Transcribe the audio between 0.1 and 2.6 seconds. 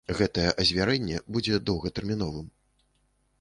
Гэтае азвярэнне будзе доўгатэрміновым.